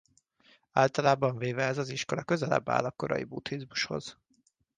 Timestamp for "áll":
2.69-2.85